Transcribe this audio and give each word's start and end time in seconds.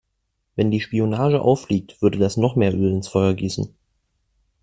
Wenn 0.55 0.71
die 0.71 0.81
Spionage 0.81 1.41
auffliegt, 1.43 2.01
würde 2.01 2.17
das 2.17 2.35
noch 2.35 2.55
mehr 2.55 2.73
Öl 2.73 2.91
ins 2.91 3.07
Feuer 3.07 3.35
gießen. 3.35 3.71